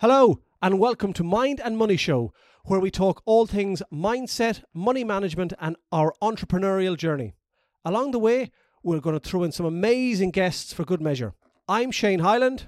[0.00, 2.30] Hello, and welcome to Mind and Money Show,
[2.66, 7.32] where we talk all things mindset, money management, and our entrepreneurial journey.
[7.82, 8.50] Along the way,
[8.82, 11.32] we're going to throw in some amazing guests for good measure.
[11.66, 12.66] I'm Shane Highland.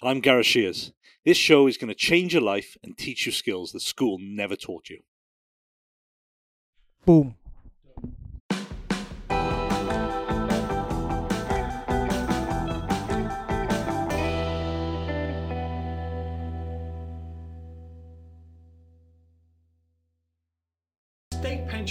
[0.00, 0.92] And I'm Gareth Shears.
[1.24, 4.54] This show is going to change your life and teach you skills that school never
[4.54, 5.00] taught you.
[7.04, 7.34] Boom.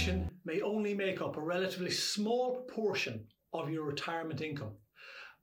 [0.00, 3.22] Pension may only make up a relatively small proportion
[3.52, 4.72] of your retirement income,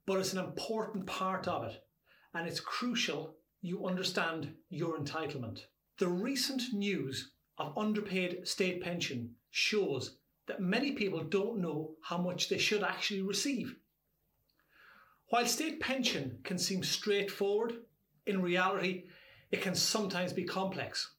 [0.04, 1.80] but it's an important part of it,
[2.34, 5.60] and it's crucial you understand your entitlement.
[5.98, 10.16] The recent news of underpaid state pension shows
[10.48, 13.76] that many people don't know how much they should actually receive.
[15.28, 17.74] While state pension can seem straightforward,
[18.26, 19.04] in reality,
[19.52, 21.12] it can sometimes be complex.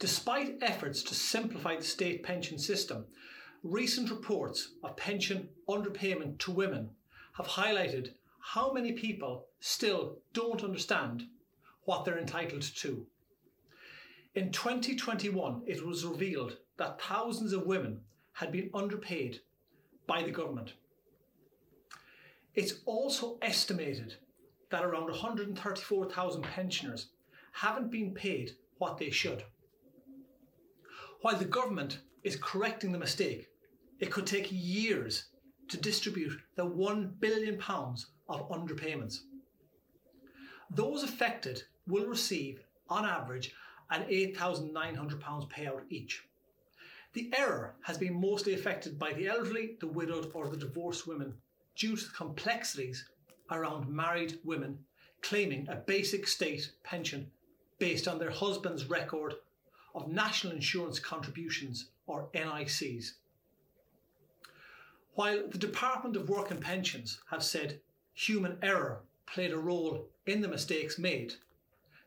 [0.00, 3.04] Despite efforts to simplify the state pension system,
[3.62, 6.88] recent reports of pension underpayment to women
[7.34, 11.24] have highlighted how many people still don't understand
[11.84, 13.06] what they're entitled to.
[14.34, 18.00] In 2021, it was revealed that thousands of women
[18.32, 19.40] had been underpaid
[20.06, 20.72] by the government.
[22.54, 24.14] It's also estimated
[24.70, 27.08] that around 134,000 pensioners
[27.52, 29.44] haven't been paid what they should.
[31.22, 33.48] While the government is correcting the mistake,
[33.98, 35.26] it could take years
[35.68, 39.18] to distribute the £1 billion of underpayments.
[40.70, 43.54] Those affected will receive, on average,
[43.90, 46.24] an £8,900 payout each.
[47.12, 51.34] The error has been mostly affected by the elderly, the widowed, or the divorced women
[51.76, 53.04] due to the complexities
[53.50, 54.78] around married women
[55.20, 57.30] claiming a basic state pension
[57.78, 59.34] based on their husband's record
[59.94, 63.14] of national insurance contributions or NICs.
[65.14, 67.80] While the Department of Work and Pensions have said
[68.14, 71.34] human error played a role in the mistakes made,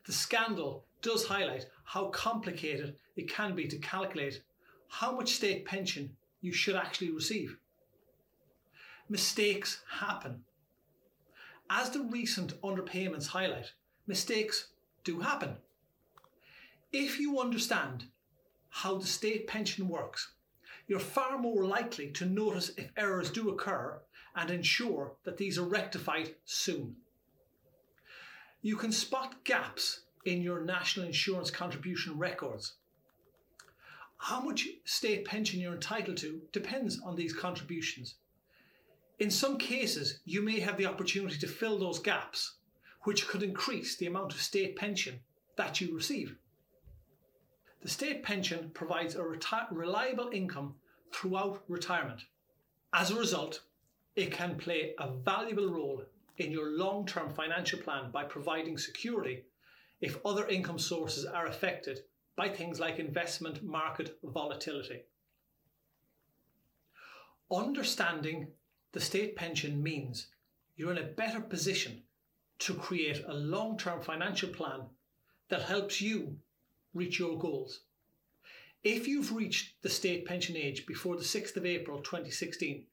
[0.05, 4.41] the scandal does highlight how complicated it can be to calculate
[4.87, 7.57] how much state pension you should actually receive.
[9.09, 10.43] Mistakes happen.
[11.69, 13.73] As the recent underpayments highlight,
[14.07, 14.67] mistakes
[15.03, 15.57] do happen.
[16.93, 18.05] If you understand
[18.69, 20.33] how the state pension works,
[20.85, 23.99] you're far more likely to notice if errors do occur
[24.35, 26.95] and ensure that these are rectified soon.
[28.61, 32.73] You can spot gaps in your national insurance contribution records.
[34.17, 38.15] How much state pension you're entitled to depends on these contributions.
[39.17, 42.53] In some cases, you may have the opportunity to fill those gaps,
[43.01, 45.21] which could increase the amount of state pension
[45.57, 46.37] that you receive.
[47.83, 50.75] The state pension provides a reti- reliable income
[51.11, 52.23] throughout retirement.
[52.93, 53.59] As a result,
[54.15, 56.05] it can play a valuable role
[56.37, 59.43] in your long term financial plan by providing security
[59.99, 62.05] if other income sources are affected
[62.37, 65.03] by things like investment market volatility.
[67.51, 68.53] Understanding
[68.93, 70.27] the state pension means
[70.77, 72.03] you're in a better position
[72.59, 74.83] to create a long term financial plan
[75.49, 76.37] that helps you
[76.93, 77.81] reach your goals.
[78.83, 82.85] If you've reached the state pension age before the 6th of April 2016,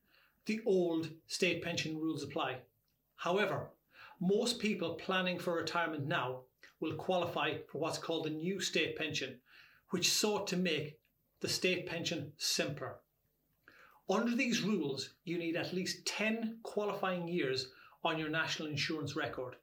[0.46, 2.58] the old state pension rules apply.
[3.16, 3.70] However,
[4.20, 6.42] most people planning for retirement now
[6.80, 9.40] will qualify for what's called the new state pension,
[9.90, 10.98] which sought to make
[11.40, 12.96] the state pension simpler.
[14.08, 17.70] Under these rules, you need at least 10 qualifying years
[18.04, 19.56] on your national insurance record.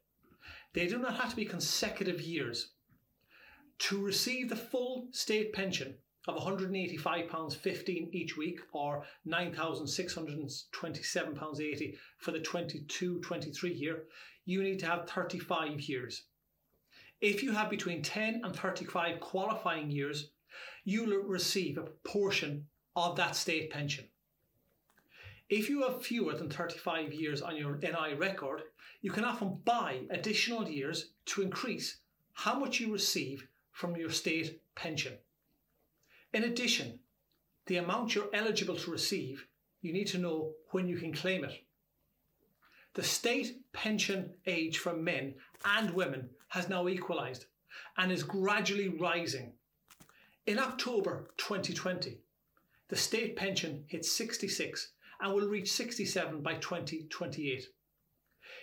[0.72, 2.72] They do not have to be consecutive years.
[3.78, 5.94] To receive the full state pension
[6.26, 14.02] of £185.15 each week or £9,627.80 for the 22 23 year,
[14.44, 16.24] you need to have 35 years.
[17.20, 20.30] If you have between 10 and 35 qualifying years,
[20.84, 22.66] you will receive a portion
[22.96, 24.04] of that state pension.
[25.48, 28.62] If you have fewer than 35 years on your NI record,
[29.00, 31.98] you can often buy additional years to increase
[32.32, 33.46] how much you receive
[33.78, 35.12] from your state pension.
[36.32, 36.98] In addition,
[37.66, 39.46] the amount you're eligible to receive,
[39.82, 41.62] you need to know when you can claim it.
[42.94, 47.46] The state pension age for men and women has now equalised
[47.96, 49.52] and is gradually rising.
[50.46, 52.18] In October 2020,
[52.88, 54.90] the state pension hit 66
[55.20, 57.68] and will reach 67 by 2028.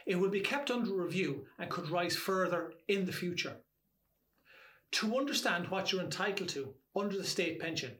[0.07, 3.55] It will be kept under review and could rise further in the future.
[4.95, 7.91] To understand what you're entitled to under the state pension,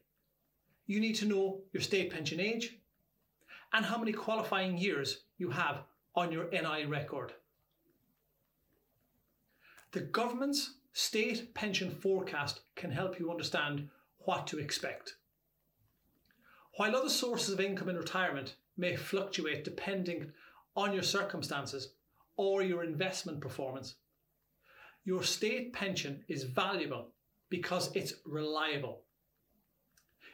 [0.88, 2.78] you need to know your state pension age
[3.74, 5.84] and how many qualifying years you have
[6.16, 7.34] on your NI record.
[9.92, 13.90] The government's state pension forecast can help you understand
[14.20, 15.16] what to expect.
[16.78, 20.32] While other sources of income in retirement may fluctuate depending
[20.78, 21.90] on your circumstances
[22.38, 23.96] or your investment performance,
[25.06, 27.10] your state pension is valuable
[27.50, 29.04] because it's reliable.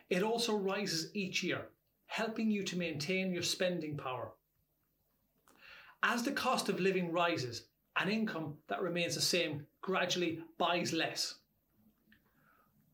[0.10, 1.68] It also rises each year,
[2.08, 4.32] helping you to maintain your spending power.
[6.04, 11.36] As the cost of living rises, an income that remains the same gradually buys less.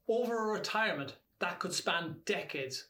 [0.08, 2.88] Over a retirement that could span decades,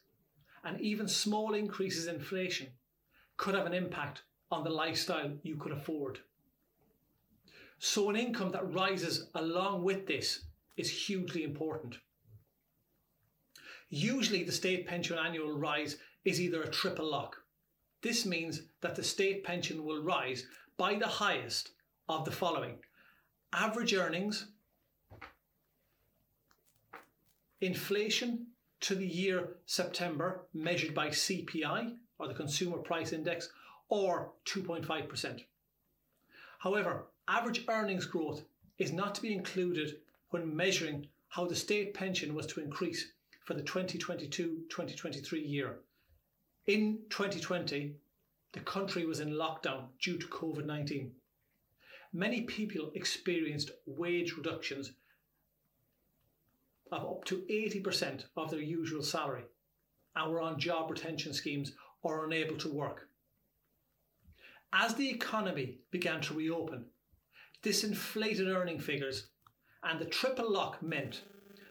[0.64, 2.68] and even small increases in inflation
[3.36, 6.20] could have an impact on the lifestyle you could afford.
[7.78, 10.44] So, an income that rises along with this
[10.76, 11.98] is hugely important.
[13.88, 17.36] Usually, the state pension annual rise is either a triple lock.
[18.02, 20.46] This means that the state pension will rise
[20.76, 21.70] by the highest
[22.08, 22.78] of the following
[23.52, 24.46] average earnings,
[27.60, 28.46] inflation
[28.80, 33.48] to the year September measured by CPI or the Consumer Price Index,
[33.88, 35.44] or 2.5%.
[36.58, 38.42] However, average earnings growth
[38.78, 39.98] is not to be included
[40.30, 43.12] when measuring how the state pension was to increase
[43.44, 45.78] for the 2022 2023 year.
[46.66, 47.94] In 2020,
[48.52, 51.12] the country was in lockdown due to COVID 19.
[52.14, 54.92] Many people experienced wage reductions
[56.90, 59.44] of up to 80% of their usual salary
[60.16, 61.72] and were on job retention schemes
[62.02, 63.08] or unable to work.
[64.72, 66.86] As the economy began to reopen,
[67.62, 69.28] this inflated earning figures
[69.82, 71.22] and the triple lock meant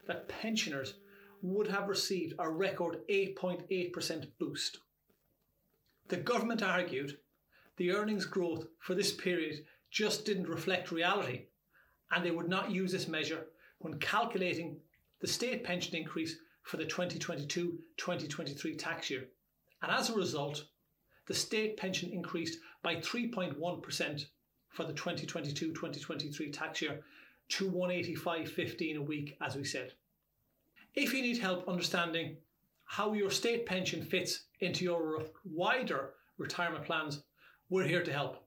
[0.07, 0.95] that pensioners
[1.41, 4.79] would have received a record 8.8% boost.
[6.07, 7.17] The government argued
[7.75, 11.45] the earnings growth for this period just didn't reflect reality,
[12.11, 13.45] and they would not use this measure
[13.79, 14.79] when calculating
[15.19, 19.27] the state pension increase for the 2022 2023 tax year.
[19.81, 20.65] And as a result,
[21.27, 24.25] the state pension increased by 3.1%
[24.69, 27.01] for the 2022 2023 tax year
[27.49, 29.93] to 185.15 a week, as we said.
[30.95, 32.37] If you need help understanding
[32.85, 37.23] how your state pension fits into your wider retirement plans,
[37.69, 38.43] we're here to help.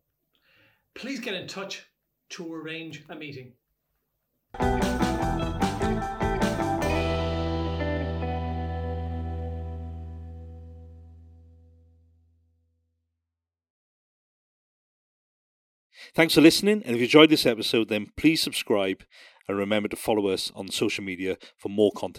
[0.95, 1.87] Please get in touch
[2.31, 3.53] to arrange a meeting.
[16.15, 19.05] Thanks for listening, and if you enjoyed this episode, then please subscribe
[19.47, 22.19] and remember to follow us on social media for more content.